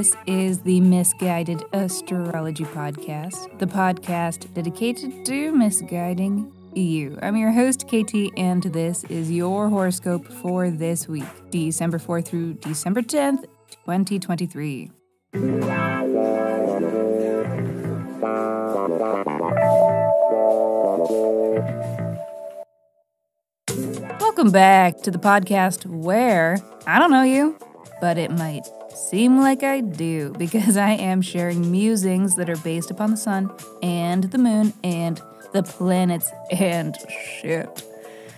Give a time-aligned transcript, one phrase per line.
[0.00, 7.18] Miss Guided Astrology Podcast, the podcast dedicated to misguiding you.
[7.20, 12.54] I'm your host, KT, and this is your horoscope for this week, December 4th through
[12.54, 13.44] December 10th,
[13.84, 14.90] 2023.
[24.18, 27.58] Welcome back to the podcast where I don't know you,
[28.00, 32.90] but it might seem like I do because I am sharing musings that are based
[32.90, 33.50] upon the sun
[33.82, 35.20] and the moon and
[35.52, 36.96] the planets and
[37.40, 37.84] shit.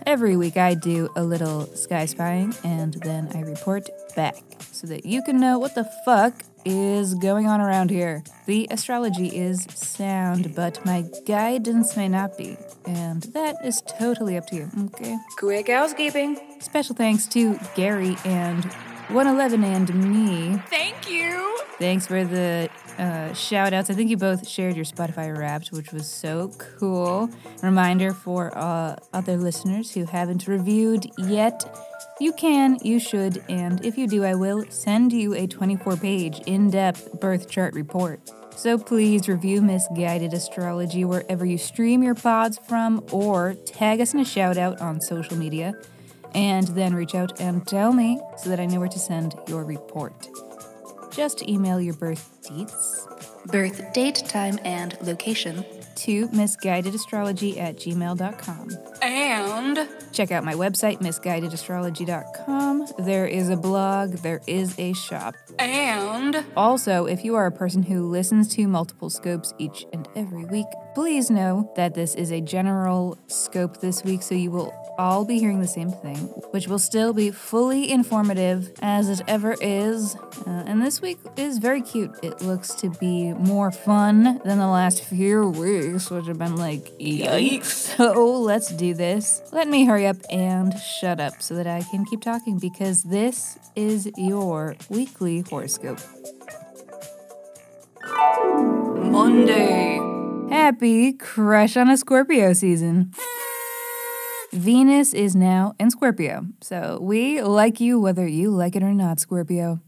[0.04, 4.36] Every week I do a little sky spying and then I report back
[4.72, 8.22] so that you can know what the fuck is going on around here.
[8.46, 12.56] The astrology is sound, but my guidance may not be.
[12.86, 15.16] And that is totally up to you, okay?
[15.38, 16.38] Quick housekeeping.
[16.60, 18.64] Special thanks to Gary and
[19.12, 20.56] 111 and me.
[20.68, 21.58] Thank you.
[21.78, 23.90] Thanks for the uh, shout outs.
[23.90, 27.28] I think you both shared your Spotify wrapped, which was so cool.
[27.62, 31.64] Reminder for uh, other listeners who haven't reviewed yet
[32.20, 36.40] you can, you should, and if you do, I will send you a 24 page,
[36.46, 38.20] in depth birth chart report.
[38.54, 44.14] So please review Miss Guided Astrology wherever you stream your pods from, or tag us
[44.14, 45.74] in a shout out on social media,
[46.34, 49.64] and then reach out and tell me so that I know where to send your
[49.64, 50.28] report.
[51.10, 53.06] Just email your birth dates,
[53.46, 58.70] birth date, time, and location to misguidedastrology at gmail.com.
[59.02, 62.86] And Check out my website, misguidedastrology.com.
[62.98, 65.34] There is a blog, there is a shop.
[65.58, 70.44] and Also, if you are a person who listens to multiple scopes each and every
[70.44, 75.24] week, please know that this is a general scope this week, so you will all
[75.24, 76.16] be hearing the same thing,
[76.50, 80.14] which will still be fully informative as it ever is.
[80.46, 82.10] Uh, and this week is very cute.
[82.22, 86.96] It looks to be more fun than the last few weeks, which have been like,
[86.98, 87.64] yikes.
[87.64, 89.42] So let's do this.
[89.52, 93.58] Let me hurry up and shut up so that I can keep talking because this
[93.76, 95.98] is your weekly horoscope.
[98.96, 99.98] Monday.
[100.48, 103.12] Happy Crush on a Scorpio season.
[104.52, 109.18] Venus is now in Scorpio, so we like you whether you like it or not,
[109.18, 109.80] Scorpio.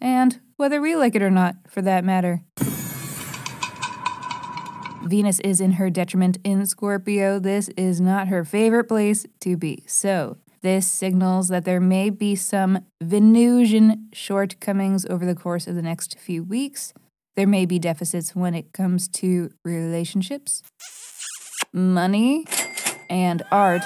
[0.00, 2.42] And whether we like it or not, for that matter.
[5.04, 7.38] Venus is in her detriment in Scorpio.
[7.38, 9.84] This is not her favorite place to be.
[9.86, 15.82] So, this signals that there may be some Venusian shortcomings over the course of the
[15.82, 16.92] next few weeks.
[17.36, 20.62] There may be deficits when it comes to relationships,
[21.72, 22.46] money,
[23.08, 23.82] and art.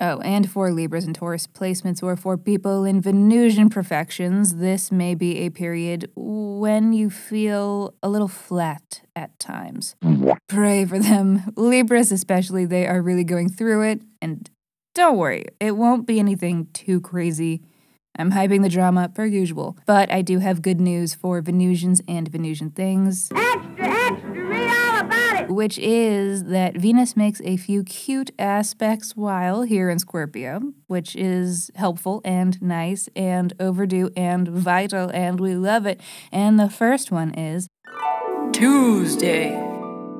[0.00, 5.14] Oh, and for Libras and Taurus placements or for people in Venusian perfections, this may
[5.14, 9.96] be a period when you feel a little flat at times.
[10.48, 11.52] Pray for them.
[11.56, 14.02] Libras, especially, they are really going through it.
[14.20, 14.50] And
[14.94, 17.62] don't worry, it won't be anything too crazy.
[18.18, 22.28] I'm hyping the drama per usual, but I do have good news for Venusians and
[22.28, 23.30] Venusian things.
[25.56, 31.70] Which is that Venus makes a few cute aspects while here in Scorpio, which is
[31.76, 35.98] helpful and nice and overdue and vital, and we love it.
[36.30, 37.68] And the first one is
[38.52, 39.56] Tuesday.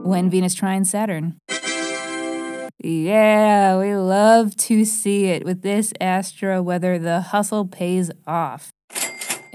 [0.02, 1.36] when Venus trines Saturn.
[2.82, 8.70] Yeah, we love to see it with this astro weather the hustle pays off.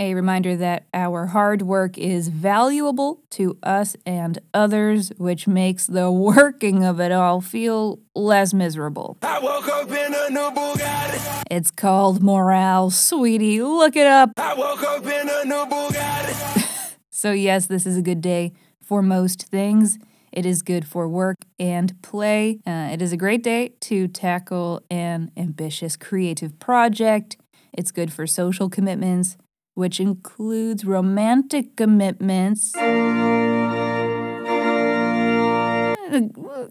[0.01, 6.09] A reminder that our hard work is valuable to us and others, which makes the
[6.35, 9.19] working of it all feel less miserable.
[9.22, 11.44] I woke up in a new Bugatti.
[11.51, 13.62] It's called morale, sweetie.
[13.62, 14.31] Look it up.
[14.38, 16.68] I woke up in a new Bugatti.
[17.13, 20.00] So, yes, this is a good day for most things.
[20.31, 22.57] It is good for work and play.
[22.65, 27.38] Uh, it is a great day to tackle an ambitious creative project.
[27.74, 29.38] It's good for social commitments,
[29.73, 32.71] which includes romantic commitments.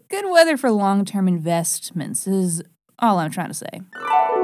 [0.09, 2.61] Good weather for long term investments is
[2.99, 3.81] all I'm trying to say.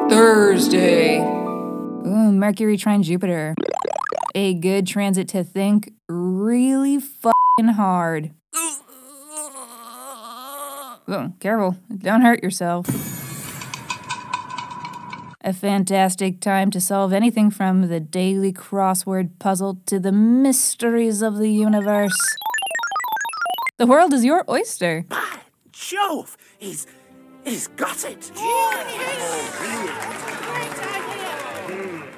[0.10, 1.20] Thursday.
[1.20, 3.54] Ooh, Mercury trine Jupiter.
[4.34, 8.32] A good transit to think really fucking hard.
[11.10, 11.78] Oh, careful.
[11.98, 12.88] Don't hurt yourself.
[15.48, 21.38] A fantastic time to solve anything from the daily crossword puzzle to the mysteries of
[21.38, 22.36] the universe.
[23.78, 25.06] The world is your oyster.
[25.08, 25.40] By
[25.72, 26.86] Jove, he's
[27.46, 28.30] he's got it.
[28.36, 29.58] Genius!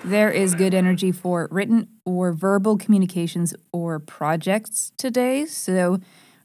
[0.04, 5.46] There is good energy for written or verbal communications or projects today.
[5.46, 6.00] So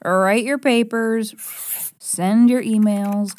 [0.05, 1.35] write your papers,
[1.99, 3.33] send your emails,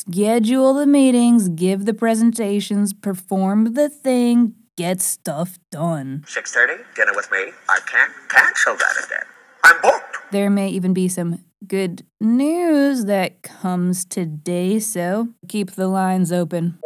[0.00, 6.24] schedule the meetings, give the presentations, perform the thing, get stuff done.
[6.26, 7.52] 6.30, dinner with me.
[7.68, 9.26] I can't cancel that again.
[9.64, 10.32] I'm booked.
[10.32, 16.78] There may even be some good news that comes today, so keep the lines open.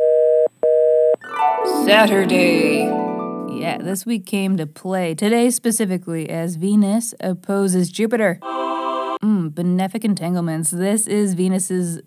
[1.84, 2.84] Saturday.
[3.50, 5.14] Yeah, this week came to play.
[5.14, 8.38] Today, specifically, as Venus opposes Jupiter.
[8.42, 10.70] Mm, benefic entanglements.
[10.70, 12.02] This is Venus's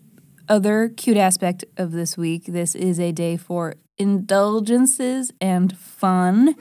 [0.50, 2.46] other cute aspect of this week.
[2.46, 6.56] This is a day for indulgences and fun.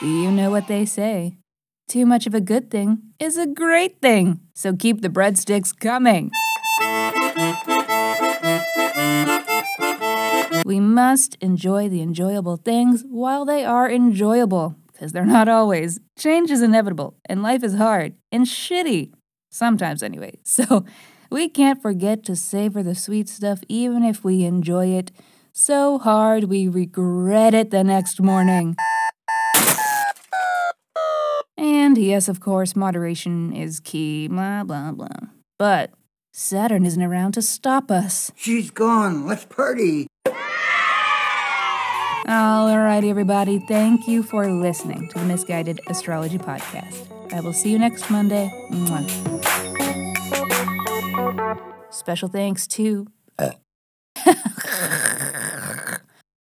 [0.00, 1.36] You know what they say.
[1.88, 4.40] Too much of a good thing is a great thing.
[4.54, 6.30] So keep the breadsticks coming.
[10.64, 15.98] We must enjoy the enjoyable things while they are enjoyable, because they're not always.
[16.18, 19.12] Change is inevitable, and life is hard and shitty.
[19.58, 20.38] Sometimes, anyway.
[20.44, 20.84] So
[21.30, 25.10] we can't forget to savor the sweet stuff even if we enjoy it
[25.52, 28.76] so hard we regret it the next morning.
[31.56, 35.28] And yes, of course, moderation is key, blah, blah, blah.
[35.58, 35.90] But
[36.32, 38.30] Saturn isn't around to stop us.
[38.36, 39.26] She's gone.
[39.26, 40.06] Let's party.
[42.26, 43.58] Alrighty, everybody.
[43.66, 47.17] Thank you for listening to the Miss Guided Astrology Podcast.
[47.32, 48.50] I will see you next Monday.
[48.70, 49.04] Mwah.
[51.90, 53.06] Special thanks to
[53.38, 53.52] uh,